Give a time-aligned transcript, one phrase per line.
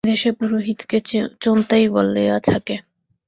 [0.03, 0.97] এ দেশে পুরোহিতকে
[1.41, 2.75] চোন্তাই বলিয়া থাকে।